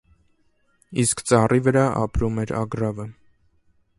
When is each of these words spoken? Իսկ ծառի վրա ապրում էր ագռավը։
Իսկ 1.03 1.21
ծառի 1.31 1.61
վրա 1.69 1.85
ապրում 2.05 2.43
էր 2.47 2.57
ագռավը։ 2.63 3.09